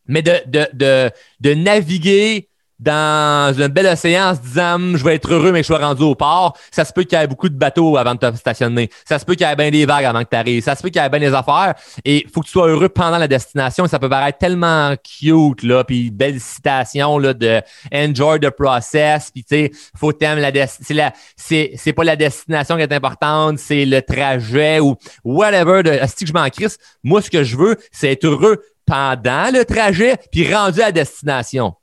Mais 0.07 0.23
de, 0.23 0.41
de, 0.47 0.67
de, 0.73 1.11
de 1.41 1.55
naviguer 1.55 2.49
dans 2.83 3.55
un 3.61 3.69
bel 3.69 3.87
océan 3.87 4.31
en 4.31 4.35
se 4.35 4.41
disant 4.41 4.75
hum, 4.75 4.97
je 4.97 5.05
vais 5.05 5.15
être 5.15 5.33
heureux 5.33 5.53
mais 5.53 5.63
je 5.63 5.69
sois 5.69 5.79
rendu 5.79 6.03
au 6.03 6.15
port, 6.15 6.57
ça 6.71 6.85
se 6.85 6.93
peut 6.93 7.05
qu'il 7.05 7.19
y 7.19 7.23
ait 7.23 7.27
beaucoup 7.27 7.49
de 7.49 7.57
bateaux 7.57 7.97
avant 7.97 8.15
de 8.15 8.19
te 8.19 8.37
stationner. 8.37 8.91
Ça 9.09 9.19
se 9.19 9.25
peut 9.25 9.35
qu'il 9.35 9.47
y 9.47 9.51
ait 9.51 9.57
bien 9.57 9.71
des 9.71 9.87
vagues 9.87 10.05
avant 10.05 10.25
que 10.25 10.31
tu 10.31 10.37
arrives. 10.37 10.63
Ça 10.63 10.75
se 10.75 10.83
peut 10.83 10.89
qu'il 10.89 11.01
y 11.01 11.05
ait 11.05 11.09
bien 11.09 11.21
des 11.21 11.35
affaires. 11.35 11.75
Et 12.05 12.25
il 12.25 12.31
faut 12.31 12.41
que 12.41 12.47
tu 12.47 12.53
sois 12.53 12.69
heureux 12.69 12.89
pendant 12.89 13.19
la 13.19 13.29
destination. 13.29 13.87
Ça 13.87 13.99
peut 13.99 14.09
paraître 14.09 14.39
tellement 14.39 14.95
cute, 14.97 15.63
là, 15.63 15.85
puis 15.85 16.11
belle 16.11 16.41
citation 16.41 17.19
là, 17.19 17.35
de 17.35 17.61
enjoy 17.95 18.41
the 18.41 18.51
process. 18.51 19.31
Puis 19.31 19.45
tu 19.45 19.57
sais, 19.57 19.71
faut 19.97 20.13
t'aimer 20.13 20.41
la 20.41 20.51
destination. 20.51 21.13
C'est, 21.37 21.73
c'est, 21.77 21.93
pas 21.93 22.05
la 22.05 22.17
destination 22.17 22.77
qui 22.77 22.83
est 22.83 22.93
importante, 22.93 23.59
c'est 23.59 23.85
le 23.85 24.03
trajet 24.03 24.81
ou 24.81 24.97
whatever 25.25 25.83
de 25.83 26.01
si 26.17 26.27
je 26.27 26.33
m'en 26.33 26.49
crisse. 26.49 26.79
Moi, 27.05 27.23
ce 27.23 27.31
que 27.31 27.45
je 27.45 27.57
veux, 27.57 27.77
c'est 27.93 28.13
être 28.13 28.25
heureux 28.25 28.63
pendant 28.87 29.51
le 29.53 29.65
trajet, 29.65 30.17
puis 30.31 30.53
rendu 30.53 30.81
à 30.83 30.91
destination. 30.93 31.75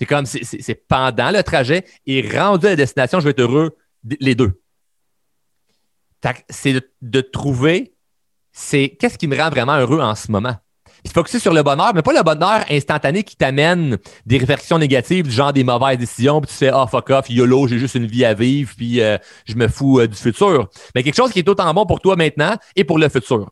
C'est 0.00 0.06
comme, 0.06 0.24
c'est 0.24 0.86
pendant 0.88 1.30
le 1.30 1.42
trajet 1.42 1.84
et 2.06 2.26
rendu 2.26 2.64
à 2.64 2.70
la 2.70 2.76
destination, 2.76 3.20
je 3.20 3.24
vais 3.24 3.32
être 3.32 3.40
heureux 3.40 3.76
les 4.18 4.34
deux. 4.34 4.58
C'est 6.48 6.82
de, 7.02 7.20
trouver, 7.20 7.92
c'est 8.50 8.96
qu'est-ce 8.98 9.18
qui 9.18 9.28
me 9.28 9.36
rend 9.36 9.50
vraiment 9.50 9.76
heureux 9.76 10.00
en 10.00 10.14
ce 10.14 10.32
moment? 10.32 10.56
Puis 11.04 11.12
focuser 11.12 11.38
sur 11.38 11.52
le 11.52 11.62
bonheur, 11.62 11.92
mais 11.94 12.00
pas 12.00 12.14
le 12.14 12.22
bonheur 12.22 12.64
instantané 12.70 13.24
qui 13.24 13.36
t'amène 13.36 13.98
des 14.24 14.38
réflexions 14.38 14.78
négatives, 14.78 15.26
du 15.26 15.32
genre 15.32 15.52
des 15.52 15.64
mauvaises 15.64 15.98
décisions, 15.98 16.40
puis 16.40 16.50
tu 16.50 16.56
fais, 16.56 16.68
ah, 16.68 16.84
oh, 16.84 16.86
fuck 16.86 17.10
off, 17.10 17.28
YOLO, 17.28 17.68
j'ai 17.68 17.78
juste 17.78 17.94
une 17.94 18.06
vie 18.06 18.24
à 18.24 18.32
vivre, 18.32 18.72
puis 18.74 19.02
euh, 19.02 19.18
je 19.44 19.54
me 19.54 19.68
fous 19.68 20.00
euh, 20.00 20.06
du 20.06 20.16
futur. 20.16 20.70
Mais 20.94 21.02
quelque 21.02 21.16
chose 21.16 21.30
qui 21.30 21.40
est 21.40 21.48
autant 21.48 21.72
bon 21.74 21.84
pour 21.84 22.00
toi 22.00 22.16
maintenant 22.16 22.56
et 22.74 22.84
pour 22.84 22.98
le 22.98 23.10
futur. 23.10 23.50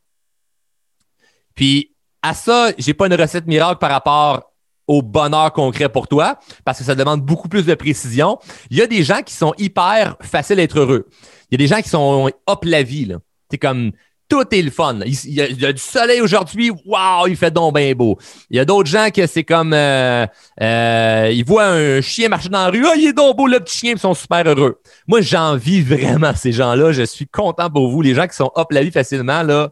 Puis 1.55 1.95
à 2.23 2.33
ça, 2.33 2.71
j'ai 2.79 2.95
pas 2.95 3.07
une 3.07 3.15
recette 3.15 3.47
miracle 3.47 3.79
par 3.79 3.91
rapport 3.91 4.48
au 4.89 5.03
bonheur 5.03 5.53
concret 5.53 5.89
pour 5.89 6.09
toi, 6.09 6.39
parce 6.65 6.79
que 6.79 6.85
ça 6.85 6.95
demande 6.95 7.23
beaucoup 7.23 7.49
plus 7.49 7.67
de 7.67 7.75
précision. 7.75 8.39
Il 8.71 8.79
y 8.79 8.83
a 8.83 8.87
des 8.87 9.05
gens 9.05 9.23
qui 9.23 9.35
sont 9.35 9.55
hyper 9.59 10.17
faciles 10.21 10.57
d'être 10.57 10.81
heureux. 10.81 11.07
Il 11.51 11.55
y 11.61 11.63
a 11.63 11.65
des 11.65 11.69
gens 11.69 11.81
qui 11.81 11.89
sont 11.89 12.31
hop 12.47 12.65
la 12.65 12.83
vie. 12.83 13.15
C'est 13.51 13.59
comme 13.59 13.93
tout 14.29 14.45
est 14.55 14.63
le 14.63 14.71
fun. 14.71 14.99
Il, 15.07 15.33
y, 15.33 15.67
a, 15.67 15.73
du 15.73 15.81
soleil 15.81 16.21
aujourd'hui, 16.21 16.71
waouh, 16.85 17.27
il 17.29 17.37
fait 17.37 17.51
donc 17.51 17.75
bien 17.75 17.95
beau. 17.95 18.19
Il 18.51 18.57
y 18.57 18.61
a 18.61 18.65
d'autres 18.65 18.89
gens 18.89 19.09
que 19.15 19.27
c'est 19.27 19.45
comme 19.45 19.73
euh, 19.73 20.27
euh, 20.61 21.31
ils 21.33 21.45
voient 21.45 21.69
un 21.69 22.01
chien 22.03 22.29
marcher 22.29 22.51
dans 22.51 22.65
la 22.65 22.71
rue, 22.71 22.85
ah, 22.87 22.95
il 22.97 23.09
est 23.09 23.13
donc 23.13 23.37
beau 23.37 23.47
le 23.47 23.59
petit 23.61 23.79
chien, 23.79 23.93
ils 23.93 23.99
sont 23.99 24.15
super 24.15 24.47
heureux. 24.47 24.81
Moi, 25.07 25.23
j'envie 25.23 25.81
vraiment 25.81 26.35
ces 26.35 26.53
gens-là. 26.53 26.93
Je 26.93 27.05
suis 27.05 27.27
content 27.27 27.71
pour 27.71 27.89
vous, 27.89 28.03
les 28.03 28.15
gens 28.15 28.27
qui 28.27 28.37
sont 28.37 28.51
hop 28.55 28.71
la 28.71 28.83
vie 28.83 28.91
facilement 28.91 29.43
là. 29.43 29.71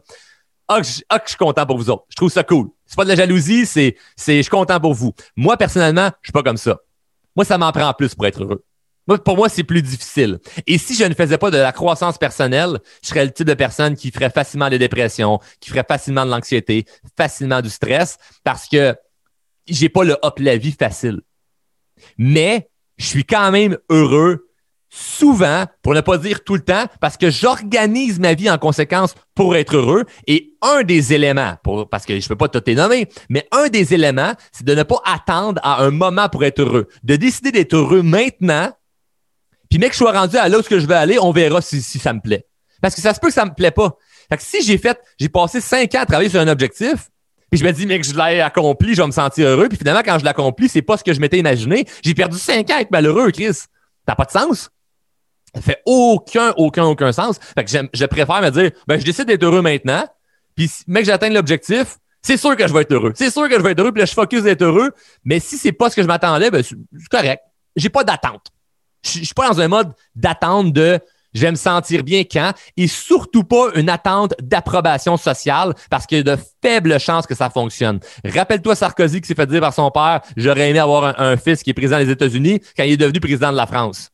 Ah, 0.67 0.81
ah, 1.09 1.19
je 1.23 1.29
suis 1.29 1.37
content 1.37 1.65
pour 1.65 1.77
vous 1.77 1.89
autres. 1.89 2.05
Je 2.09 2.15
trouve 2.15 2.31
ça 2.31 2.43
cool. 2.43 2.69
C'est 2.87 2.95
pas 2.95 3.03
de 3.03 3.09
la 3.09 3.15
jalousie, 3.15 3.65
c'est, 3.65 3.97
c'est 4.15 4.37
je 4.37 4.41
suis 4.43 4.49
content 4.49 4.79
pour 4.79 4.93
vous. 4.93 5.13
Moi, 5.35 5.57
personnellement, 5.57 6.09
je 6.21 6.27
suis 6.27 6.33
pas 6.33 6.43
comme 6.43 6.57
ça. 6.57 6.79
Moi, 7.35 7.45
ça 7.45 7.57
m'en 7.57 7.71
prend 7.71 7.93
plus 7.93 8.15
pour 8.15 8.25
être 8.25 8.43
heureux. 8.43 8.63
Moi, 9.07 9.23
pour 9.23 9.37
moi, 9.37 9.47
c'est 9.47 9.63
plus 9.63 9.81
difficile. 9.81 10.39
Et 10.65 10.77
si 10.77 10.95
je 10.95 11.05
ne 11.05 11.13
faisais 11.13 11.37
pas 11.37 11.49
de 11.49 11.57
la 11.57 11.71
croissance 11.71 12.17
personnelle, 12.17 12.79
je 13.01 13.09
serais 13.09 13.25
le 13.25 13.31
type 13.31 13.47
de 13.47 13.53
personne 13.53 13.95
qui 13.95 14.11
ferait 14.11 14.29
facilement 14.29 14.69
des 14.69 14.79
dépressions, 14.79 15.39
qui 15.59 15.69
ferait 15.69 15.85
facilement 15.87 16.25
de 16.25 16.31
l'anxiété, 16.31 16.85
facilement 17.15 17.61
du 17.61 17.69
stress, 17.69 18.17
parce 18.43 18.67
que 18.67 18.95
j'ai 19.67 19.89
pas 19.89 20.03
le 20.03 20.17
hop 20.21 20.39
la 20.39 20.57
vie 20.57 20.73
facile. 20.73 21.21
Mais 22.17 22.69
je 22.97 23.05
suis 23.05 23.23
quand 23.23 23.51
même 23.51 23.77
heureux 23.89 24.46
souvent, 24.89 25.65
pour 25.81 25.93
ne 25.93 26.01
pas 26.01 26.17
dire 26.17 26.43
tout 26.43 26.55
le 26.55 26.61
temps, 26.61 26.85
parce 27.01 27.17
que 27.17 27.29
j'organise 27.29 28.19
ma 28.19 28.33
vie 28.33 28.49
en 28.49 28.57
conséquence 28.57 29.15
pour 29.35 29.55
être 29.55 29.75
heureux. 29.75 30.05
Et 30.27 30.55
un 30.61 30.83
des 30.83 31.13
éléments, 31.13 31.55
parce 31.91 32.05
que 32.05 32.19
je 32.19 32.27
peux 32.27 32.35
pas 32.35 32.47
te 32.47 32.71
nommer, 32.71 33.07
mais 33.29 33.47
un 33.51 33.67
des 33.67 33.93
éléments, 33.93 34.33
c'est 34.51 34.65
de 34.65 34.73
ne 34.73 34.83
pas 34.83 35.01
attendre 35.05 35.61
à 35.63 35.83
un 35.83 35.91
moment 35.91 36.29
pour 36.29 36.43
être 36.43 36.59
heureux. 36.59 36.87
De 37.03 37.15
décider 37.15 37.51
d'être 37.51 37.73
heureux 37.73 38.01
maintenant. 38.01 38.71
Puis, 39.69 39.79
mec, 39.79 39.91
je 39.91 39.97
sois 39.97 40.13
rendu 40.13 40.37
à 40.37 40.47
là 40.47 40.59
où 40.59 40.61
je 40.69 40.75
veux 40.75 40.95
aller, 40.95 41.19
on 41.19 41.31
verra 41.31 41.61
si, 41.61 41.81
ça 41.81 42.13
me 42.13 42.21
plaît. 42.21 42.45
Parce 42.81 42.95
que 42.95 43.01
ça 43.01 43.13
se 43.13 43.19
peut 43.19 43.27
que 43.27 43.33
ça 43.33 43.45
me 43.45 43.53
plaît 43.53 43.71
pas. 43.71 43.97
Fait 44.29 44.37
que 44.37 44.43
si 44.43 44.61
j'ai 44.61 44.77
fait, 44.77 44.99
j'ai 45.19 45.29
passé 45.29 45.61
cinq 45.61 45.95
ans 45.95 46.01
à 46.01 46.05
travailler 46.05 46.29
sur 46.29 46.39
un 46.39 46.47
objectif, 46.47 47.09
puis 47.49 47.59
je 47.59 47.65
me 47.65 47.71
dis, 47.71 47.85
mec, 47.85 48.03
je 48.03 48.13
l'ai 48.13 48.41
accompli, 48.41 48.93
je 48.93 49.01
vais 49.01 49.07
me 49.07 49.11
sentir 49.11 49.47
heureux. 49.47 49.69
Puis 49.69 49.77
finalement, 49.77 50.01
quand 50.03 50.19
je 50.19 50.25
l'accomplis, 50.25 50.67
c'est 50.67 50.81
pas 50.81 50.97
ce 50.97 51.03
que 51.03 51.13
je 51.13 51.19
m'étais 51.19 51.39
imaginé. 51.39 51.85
J'ai 52.03 52.13
perdu 52.13 52.37
cinq 52.37 52.69
ans 52.69 52.75
à 52.77 52.81
être 52.81 52.91
malheureux, 52.91 53.31
Chris. 53.31 53.53
Ça 53.53 53.69
n'a 54.09 54.15
pas 54.15 54.25
de 54.25 54.31
sens. 54.31 54.69
Ça 55.57 55.61
fait 55.63 55.81
aucun, 55.85 56.53
aucun, 56.57 56.85
aucun 56.85 57.11
sens. 57.11 57.39
Fait 57.57 57.63
que 57.63 57.89
je 57.91 58.05
préfère 58.05 58.41
me 58.41 58.49
dire, 58.51 58.71
ben, 58.87 58.99
je 58.99 59.05
décide 59.05 59.25
d'être 59.25 59.43
heureux 59.43 59.63
maintenant. 59.63 60.05
Puis, 60.55 60.69
mec, 60.87 61.05
j'atteins 61.05 61.29
l'objectif. 61.29 61.97
C'est 62.21 62.37
sûr 62.37 62.55
que 62.55 62.67
je 62.67 62.73
vais 62.73 62.81
être 62.81 62.91
heureux. 62.91 63.13
C'est 63.15 63.31
sûr 63.31 63.49
que 63.49 63.55
je 63.55 63.61
vais 63.61 63.71
être 63.71 63.79
heureux. 63.79 63.91
Puis 63.91 64.01
là, 64.01 64.05
je 64.05 64.13
focus 64.13 64.43
d'être 64.43 64.61
heureux. 64.61 64.91
Mais 65.25 65.39
si 65.39 65.57
c'est 65.57 65.71
pas 65.71 65.89
ce 65.89 65.95
que 65.95 66.03
je 66.03 66.07
m'attendais, 66.07 66.51
ben, 66.51 66.61
c'est 66.63 66.75
correct. 67.09 67.41
J'ai 67.75 67.89
pas 67.89 68.03
d'attente. 68.03 68.51
Je 69.03 69.23
suis 69.23 69.33
pas 69.35 69.47
dans 69.49 69.59
un 69.59 69.67
mode 69.67 69.93
d'attente 70.15 70.73
de 70.73 70.99
je 71.33 71.41
vais 71.41 71.51
me 71.51 71.55
sentir 71.57 72.03
bien 72.03 72.23
quand, 72.23 72.51
et 72.75 72.87
surtout 72.87 73.43
pas 73.43 73.69
une 73.75 73.89
attente 73.89 74.33
d'approbation 74.41 75.17
sociale 75.17 75.73
parce 75.89 76.05
qu'il 76.05 76.17
y 76.17 76.21
a 76.21 76.35
de 76.35 76.41
faibles 76.61 76.99
chances 76.99 77.27
que 77.27 77.35
ça 77.35 77.49
fonctionne. 77.49 77.99
Rappelle-toi 78.25 78.75
Sarkozy 78.75 79.21
qui 79.21 79.27
s'est 79.27 79.35
fait 79.35 79.45
dire 79.45 79.61
par 79.61 79.73
son 79.73 79.91
père, 79.91 80.21
j'aurais 80.35 80.69
aimé 80.69 80.79
avoir 80.79 81.19
un, 81.19 81.37
fils 81.37 81.61
qui 81.61 81.69
est 81.69 81.73
président 81.73 81.99
des 81.99 82.09
États-Unis 82.09 82.59
quand 82.75 82.83
il 82.83 82.93
est 82.93 82.97
devenu 82.97 83.19
président 83.19 83.51
de 83.51 83.57
la 83.57 83.67
France. 83.67 84.09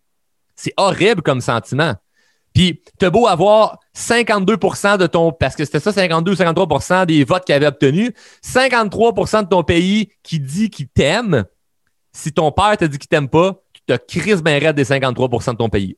C'est 0.56 0.74
horrible 0.78 1.22
comme 1.22 1.42
sentiment. 1.42 1.96
Puis, 2.54 2.82
t'as 3.00 3.10
beau 3.10 3.28
avoir 3.28 3.80
52% 3.96 4.98
de 4.98 5.08
ton, 5.08 5.32
parce 5.32 5.56
que 5.56 5.66
c'était 5.66 5.80
ça, 5.80 5.92
52 5.92 6.32
ou 6.32 6.36
53% 6.36 7.06
des 7.08 7.24
votes 7.24 7.46
qu'il 7.46 7.56
avait 7.56 7.66
obtenus, 7.66 8.12
53% 8.44 9.44
de 9.44 9.48
ton 9.48 9.64
pays 9.64 10.10
qui 10.22 10.40
dit 10.40 10.70
qu'il 10.70 10.88
t'aime. 10.88 11.46
Si 12.12 12.32
ton 12.32 12.52
père 12.52 12.78
te 12.78 12.86
dit 12.86 13.00
qu'il 13.00 13.08
t'aime 13.08 13.30
pas, 13.30 13.60
tu 13.74 13.82
te 13.88 13.94
crises 13.94 14.44
bien 14.44 14.60
raide 14.60 14.76
des 14.76 14.86
53% 14.86 15.54
de 15.54 15.58
ton 15.58 15.70
pays. 15.70 15.98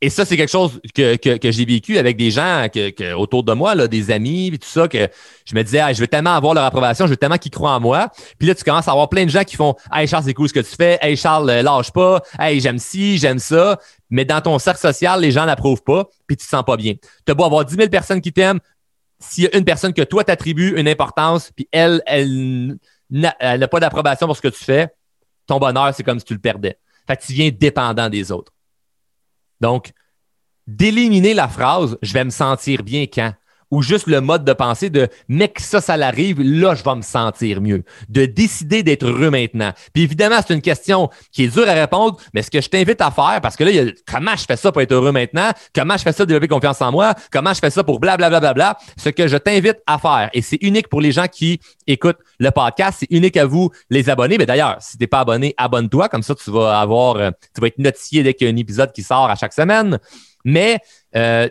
Et 0.00 0.10
ça, 0.10 0.24
c'est 0.24 0.36
quelque 0.36 0.50
chose 0.50 0.80
que, 0.94 1.16
que, 1.16 1.50
j'ai 1.50 1.64
vécu 1.64 1.98
avec 1.98 2.16
des 2.16 2.30
gens 2.30 2.68
que, 2.72 3.14
autour 3.14 3.42
de 3.42 3.52
moi, 3.52 3.74
là, 3.74 3.88
des 3.88 4.12
amis, 4.12 4.46
et 4.46 4.58
tout 4.58 4.68
ça, 4.68 4.86
que 4.86 5.08
je 5.44 5.56
me 5.56 5.62
disais, 5.64 5.82
je 5.92 6.00
veux 6.00 6.06
tellement 6.06 6.34
avoir 6.34 6.54
leur 6.54 6.64
approbation, 6.64 7.06
je 7.06 7.10
veux 7.10 7.16
tellement 7.16 7.36
qu'ils 7.38 7.50
croient 7.50 7.72
en 7.72 7.80
moi. 7.80 8.08
Puis 8.38 8.46
là, 8.46 8.54
tu 8.54 8.62
commences 8.62 8.86
à 8.86 8.92
avoir 8.92 9.08
plein 9.08 9.24
de 9.24 9.30
gens 9.30 9.42
qui 9.42 9.56
font, 9.56 9.74
hey 9.92 10.06
Charles, 10.06 10.22
c'est 10.24 10.34
cool 10.34 10.48
ce 10.48 10.54
que 10.54 10.60
tu 10.60 10.76
fais, 10.76 10.98
hey 11.02 11.16
Charles, 11.16 11.50
euh, 11.50 11.62
lâche 11.62 11.90
pas, 11.90 12.22
hey, 12.38 12.60
j'aime 12.60 12.78
ci, 12.78 13.18
j'aime 13.18 13.40
ça. 13.40 13.80
Mais 14.08 14.24
dans 14.24 14.40
ton 14.40 14.56
cercle 14.60 14.80
social, 14.80 15.20
les 15.20 15.32
gens 15.32 15.46
n'approuvent 15.46 15.82
pas, 15.82 16.08
puis 16.28 16.36
tu 16.36 16.44
te 16.44 16.50
sens 16.50 16.62
pas 16.64 16.76
bien. 16.76 16.94
Tu 17.26 17.34
beau 17.34 17.44
avoir 17.44 17.64
10 17.64 17.74
000 17.74 17.88
personnes 17.88 18.20
qui 18.20 18.32
t'aiment, 18.32 18.60
s'il 19.18 19.44
y 19.44 19.46
a 19.48 19.56
une 19.56 19.64
personne 19.64 19.92
que 19.92 20.02
toi 20.02 20.22
t'attribues 20.22 20.78
une 20.78 20.86
importance, 20.86 21.50
puis 21.56 21.68
elle, 21.72 22.02
elle 22.06 22.78
n'a 23.10 23.68
pas 23.68 23.80
d'approbation 23.80 24.28
pour 24.28 24.36
ce 24.36 24.42
que 24.42 24.48
tu 24.48 24.62
fais, 24.62 24.94
ton 25.48 25.58
bonheur, 25.58 25.92
c'est 25.92 26.04
comme 26.04 26.20
si 26.20 26.24
tu 26.24 26.34
le 26.34 26.40
perdais. 26.40 26.78
Fait 27.08 27.16
que 27.16 27.22
tu 27.24 27.32
viens 27.32 27.50
dépendant 27.50 28.08
des 28.08 28.30
autres. 28.30 28.52
Donc, 29.60 29.92
d'éliminer 30.66 31.34
la 31.34 31.48
phrase 31.48 31.96
je 32.02 32.12
vais 32.12 32.24
me 32.24 32.30
sentir 32.30 32.82
bien 32.82 33.06
quand? 33.06 33.32
Ou 33.70 33.82
juste 33.82 34.06
le 34.06 34.20
mode 34.20 34.44
de 34.44 34.52
pensée 34.52 34.90
de 34.90 35.08
mec, 35.28 35.58
ça, 35.60 35.80
ça 35.80 35.96
l'arrive, 35.96 36.40
là, 36.40 36.74
je 36.74 36.82
vais 36.82 36.94
me 36.94 37.02
sentir 37.02 37.60
mieux. 37.60 37.84
De 38.08 38.26
décider 38.26 38.82
d'être 38.82 39.04
heureux 39.04 39.30
maintenant. 39.30 39.72
Puis 39.92 40.02
évidemment, 40.02 40.36
c'est 40.46 40.54
une 40.54 40.62
question 40.62 41.10
qui 41.32 41.44
est 41.44 41.48
dure 41.48 41.68
à 41.68 41.74
répondre, 41.74 42.16
mais 42.34 42.42
ce 42.42 42.50
que 42.50 42.60
je 42.60 42.68
t'invite 42.68 43.00
à 43.00 43.10
faire, 43.10 43.40
parce 43.42 43.56
que 43.56 43.64
là, 43.64 43.70
il 43.70 43.76
y 43.76 43.80
a, 43.80 43.92
comment 44.06 44.36
je 44.36 44.44
fais 44.44 44.56
ça 44.56 44.72
pour 44.72 44.82
être 44.82 44.92
heureux 44.92 45.12
maintenant? 45.12 45.50
Comment 45.74 45.96
je 45.96 46.02
fais 46.02 46.12
ça 46.12 46.18
pour 46.18 46.26
développer 46.26 46.48
confiance 46.48 46.80
en 46.80 46.92
moi? 46.92 47.14
Comment 47.30 47.52
je 47.52 47.58
fais 47.60 47.70
ça 47.70 47.84
pour 47.84 48.00
blablabla? 48.00 48.40
Bla, 48.40 48.52
bla, 48.52 48.74
bla, 48.74 48.78
ce 48.96 49.08
que 49.10 49.28
je 49.28 49.36
t'invite 49.36 49.78
à 49.86 49.98
faire, 49.98 50.30
et 50.32 50.42
c'est 50.42 50.58
unique 50.62 50.88
pour 50.88 51.00
les 51.00 51.12
gens 51.12 51.26
qui 51.26 51.60
écoutent 51.86 52.18
le 52.38 52.50
podcast, 52.50 52.98
c'est 53.00 53.10
unique 53.10 53.36
à 53.36 53.46
vous, 53.46 53.70
les 53.90 54.10
abonnés. 54.10 54.38
Mais 54.38 54.46
d'ailleurs, 54.46 54.76
si 54.80 54.98
t'es 54.98 55.06
pas 55.06 55.20
abonné, 55.20 55.54
abonne-toi, 55.56 56.08
comme 56.08 56.22
ça, 56.22 56.34
tu 56.34 56.50
vas 56.50 56.80
avoir, 56.80 57.16
euh, 57.16 57.30
tu 57.54 57.60
vas 57.60 57.66
être 57.68 57.78
notifié 57.78 58.22
dès 58.22 58.34
qu'il 58.34 58.46
y 58.46 58.50
a 58.50 58.52
un 58.52 58.56
épisode 58.56 58.92
qui 58.92 59.02
sort 59.02 59.30
à 59.30 59.34
chaque 59.34 59.52
semaine. 59.52 59.98
Mais 60.44 60.78
euh, 61.16 61.48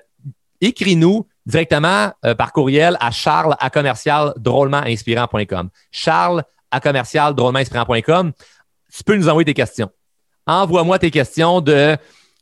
écris-nous 0.62 1.27
directement 1.48 2.12
euh, 2.25 2.36
par 2.36 2.51
courriel 2.51 2.98
à 3.00 3.10
charles 3.10 3.56
à 3.60 3.70
commercial 3.70 4.34
drôlement 4.38 4.84
inspirant.com. 4.86 5.70
Charles 5.89 6.44
à 6.70 6.80
commercial 6.80 7.34
drôlement 7.34 7.60
inspirant.com. 7.60 8.34
Tu 8.96 9.04
peux 9.04 9.16
nous 9.16 9.30
envoyer 9.30 9.46
tes 9.46 9.54
questions. 9.54 9.89
Envoie-moi 10.46 11.00
tes 11.00 11.10
questions 11.10 11.62
de 11.62 11.98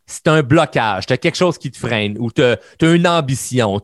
c'est 0.07 0.27
un 0.27 0.43
blocage, 0.43 1.07
tu 1.07 1.13
as 1.13 1.17
quelque 1.17 1.35
chose 1.35 1.57
qui 1.57 1.71
te 1.71 1.77
freine 1.77 2.15
ou 2.19 2.31
tu 2.31 2.43
as, 2.43 2.57
une 2.81 3.07
ambition, 3.07 3.81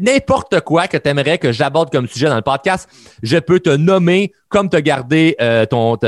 n'importe 0.00 0.60
quoi 0.60 0.88
que 0.88 0.96
tu 0.96 1.08
aimerais 1.08 1.36
que 1.36 1.52
j'aborde 1.52 1.90
comme 1.90 2.08
sujet 2.08 2.28
dans 2.28 2.36
le 2.36 2.42
podcast, 2.42 2.88
je 3.22 3.36
peux 3.36 3.60
te 3.60 3.68
nommer 3.68 4.32
comme 4.48 4.70
te 4.70 4.78
garder 4.78 5.36
euh, 5.42 5.66
ton, 5.66 5.98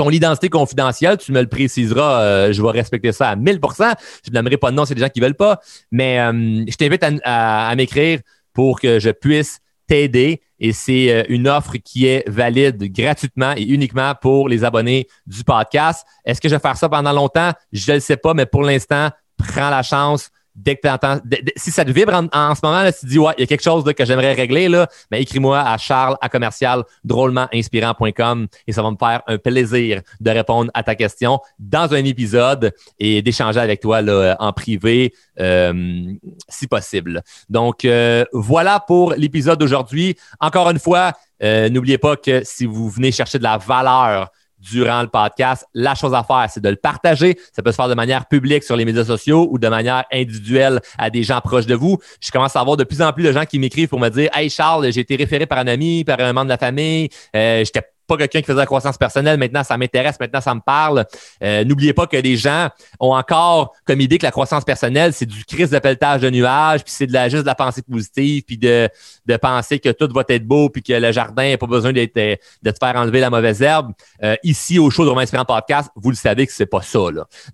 ton 0.00 0.08
identité 0.08 0.48
confidentielle, 0.48 1.18
tu 1.18 1.30
me 1.30 1.42
le 1.42 1.46
préciseras, 1.46 2.22
euh, 2.22 2.52
je 2.54 2.62
vais 2.62 2.70
respecter 2.70 3.12
ça 3.12 3.28
à 3.28 3.36
1000% 3.36 3.94
Je 4.24 4.30
n'aimerais 4.30 4.56
pas 4.56 4.70
de 4.70 4.76
nom, 4.76 4.86
c'est 4.86 4.94
des 4.94 5.02
gens 5.02 5.10
qui 5.10 5.20
veulent 5.20 5.34
pas. 5.34 5.60
Mais 5.90 6.18
euh, 6.18 6.64
je 6.66 6.74
t'invite 6.74 7.04
à, 7.22 7.74
m'écrire 7.76 8.20
pour 8.54 8.80
que 8.80 8.98
je 8.98 9.10
puisse 9.10 9.58
t'aider. 9.86 10.40
Et 10.58 10.72
c'est 10.72 11.12
euh, 11.12 11.24
une 11.28 11.46
offre 11.46 11.76
qui 11.84 12.06
est 12.06 12.26
valide 12.26 12.82
gratuitement 12.90 13.52
et 13.54 13.62
uniquement 13.62 14.14
pour 14.14 14.48
les 14.48 14.64
abonnés 14.64 15.06
du 15.26 15.44
podcast. 15.44 16.06
Est-ce 16.24 16.40
que 16.40 16.48
je 16.48 16.54
vais 16.54 16.60
faire 16.60 16.78
ça 16.78 16.88
pendant 16.88 17.12
longtemps? 17.12 17.52
Je 17.70 17.90
ne 17.90 17.96
le 17.96 18.00
sais 18.00 18.16
pas, 18.16 18.32
mais 18.32 18.46
pour 18.46 18.62
l'instant, 18.62 19.10
prends 19.36 19.68
la 19.68 19.82
chance 19.82 20.30
dès 20.62 20.76
que 20.76 20.82
tu 20.82 20.88
entends, 20.88 21.18
si 21.56 21.70
ça 21.70 21.84
te 21.84 21.90
vibre 21.90 22.12
en, 22.14 22.54
ce 22.54 22.60
moment, 22.62 22.84
tu 22.98 23.06
dis, 23.06 23.18
ouais, 23.18 23.32
il 23.38 23.42
y 23.42 23.44
a 23.44 23.46
quelque 23.46 23.62
chose 23.62 23.84
que 23.84 24.04
j'aimerais 24.04 24.32
régler, 24.32 24.68
là, 24.68 24.88
mais 25.10 25.22
écris-moi 25.22 25.60
à 25.60 25.76
charles 25.78 26.16
à 26.20 26.28
commercial 26.28 26.84
drôlementinspirant.com 27.04 28.46
et 28.66 28.72
ça 28.72 28.82
va 28.82 28.90
me 28.90 28.96
faire 28.96 29.22
un 29.26 29.38
plaisir 29.38 30.02
de 30.20 30.30
répondre 30.30 30.70
à 30.74 30.82
ta 30.82 30.94
question 30.94 31.40
dans 31.58 31.92
un 31.92 32.04
épisode 32.04 32.72
et 32.98 33.22
d'échanger 33.22 33.60
avec 33.60 33.80
toi 33.80 34.02
là, 34.02 34.36
en 34.38 34.52
privé, 34.52 35.14
euh, 35.38 36.04
si 36.48 36.66
possible. 36.66 37.22
Donc, 37.48 37.84
euh, 37.84 38.24
voilà 38.32 38.80
pour 38.80 39.12
l'épisode 39.14 39.58
d'aujourd'hui. 39.58 40.16
Encore 40.40 40.70
une 40.70 40.78
fois, 40.78 41.12
euh, 41.42 41.68
n'oubliez 41.68 41.98
pas 41.98 42.16
que 42.16 42.42
si 42.44 42.66
vous 42.66 42.90
venez 42.90 43.12
chercher 43.12 43.38
de 43.38 43.44
la 43.44 43.56
valeur 43.56 44.30
durant 44.60 45.02
le 45.02 45.08
podcast. 45.08 45.66
La 45.74 45.94
chose 45.94 46.14
à 46.14 46.22
faire, 46.22 46.46
c'est 46.50 46.62
de 46.62 46.68
le 46.68 46.76
partager. 46.76 47.38
Ça 47.52 47.62
peut 47.62 47.72
se 47.72 47.76
faire 47.76 47.88
de 47.88 47.94
manière 47.94 48.26
publique 48.26 48.62
sur 48.62 48.76
les 48.76 48.84
médias 48.84 49.04
sociaux 49.04 49.48
ou 49.50 49.58
de 49.58 49.68
manière 49.68 50.04
individuelle 50.12 50.80
à 50.98 51.10
des 51.10 51.22
gens 51.22 51.40
proches 51.40 51.66
de 51.66 51.74
vous. 51.74 51.98
Je 52.20 52.30
commence 52.30 52.56
à 52.56 52.60
avoir 52.60 52.76
de 52.76 52.84
plus 52.84 53.02
en 53.02 53.12
plus 53.12 53.24
de 53.24 53.32
gens 53.32 53.44
qui 53.44 53.58
m'écrivent 53.58 53.88
pour 53.88 54.00
me 54.00 54.08
dire 54.08 54.30
Hey 54.34 54.50
Charles, 54.50 54.92
j'ai 54.92 55.00
été 55.00 55.16
référé 55.16 55.46
par 55.46 55.58
un 55.58 55.66
ami, 55.66 56.04
par 56.04 56.20
un 56.20 56.32
membre 56.32 56.46
de 56.46 56.50
la 56.50 56.58
famille. 56.58 57.08
Euh, 57.34 57.64
J'étais 57.64 57.82
pas 58.10 58.16
quelqu'un 58.16 58.40
qui 58.40 58.46
faisait 58.46 58.58
la 58.58 58.66
croissance 58.66 58.98
personnelle. 58.98 59.38
Maintenant, 59.38 59.62
ça 59.62 59.78
m'intéresse. 59.78 60.18
Maintenant, 60.18 60.40
ça 60.40 60.54
me 60.54 60.60
parle. 60.60 61.06
Euh, 61.42 61.64
n'oubliez 61.64 61.92
pas 61.92 62.06
que 62.06 62.16
les 62.16 62.36
gens 62.36 62.68
ont 62.98 63.14
encore 63.14 63.72
comme 63.86 64.00
idée 64.00 64.18
que 64.18 64.26
la 64.26 64.32
croissance 64.32 64.64
personnelle, 64.64 65.12
c'est 65.12 65.26
du 65.26 65.44
crise 65.44 65.70
de 65.70 65.78
pelletage 65.78 66.20
de 66.20 66.30
nuages, 66.30 66.82
puis 66.82 66.92
c'est 66.92 67.06
de 67.06 67.12
la, 67.12 67.28
juste 67.28 67.42
de 67.42 67.46
la 67.46 67.54
pensée 67.54 67.82
positive, 67.82 68.42
puis 68.46 68.58
de, 68.58 68.88
de 69.26 69.36
penser 69.36 69.78
que 69.78 69.90
tout 69.90 70.08
va 70.12 70.22
être 70.28 70.44
beau, 70.44 70.68
puis 70.68 70.82
que 70.82 70.92
le 70.92 71.12
jardin 71.12 71.50
n'a 71.50 71.58
pas 71.58 71.66
besoin 71.66 71.92
d'être, 71.92 72.14
de 72.14 72.70
te 72.70 72.76
faire 72.84 72.96
enlever 72.96 73.20
la 73.20 73.30
mauvaise 73.30 73.62
herbe. 73.62 73.92
Euh, 74.22 74.34
ici, 74.42 74.78
au 74.78 74.90
show 74.90 75.04
de 75.04 75.10
Romain 75.10 75.22
Inspirant 75.22 75.44
Podcast, 75.44 75.90
vous 75.94 76.10
le 76.10 76.16
savez 76.16 76.46
que 76.46 76.52
c'est 76.52 76.66
pas 76.66 76.82
ça. 76.82 76.98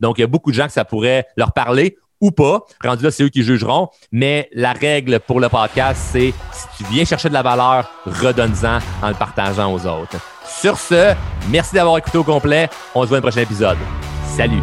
Donc, 0.01 0.19
il 0.19 0.23
y 0.23 0.25
a 0.25 0.27
beaucoup 0.27 0.51
de 0.51 0.57
gens 0.57 0.67
que 0.67 0.73
ça 0.73 0.85
pourrait 0.85 1.27
leur 1.37 1.53
parler 1.53 1.97
ou 2.21 2.31
pas. 2.31 2.65
Rendu 2.83 3.05
là, 3.05 3.11
c'est 3.11 3.25
eux 3.25 3.29
qui 3.29 3.43
jugeront. 3.43 3.89
Mais 4.11 4.49
la 4.53 4.73
règle 4.73 5.21
pour 5.21 5.41
le 5.41 5.49
podcast, 5.49 6.01
c'est 6.13 6.33
si 6.53 6.67
tu 6.79 6.85
viens 6.91 7.05
chercher 7.05 7.29
de 7.29 7.35
la 7.35 7.43
valeur, 7.43 7.91
redonne-en 8.07 8.79
en 9.03 9.09
le 9.09 9.15
partageant 9.15 9.73
aux 9.73 9.87
autres. 9.87 10.17
Sur 10.49 10.79
ce, 10.79 11.15
merci 11.49 11.75
d'avoir 11.75 11.99
écouté 11.99 12.19
au 12.19 12.25
complet. 12.25 12.69
On 12.95 13.03
se 13.03 13.09
voit 13.09 13.21
dans 13.21 13.27
un 13.27 13.31
prochain 13.31 13.43
épisode. 13.43 13.79
Salut! 14.37 14.63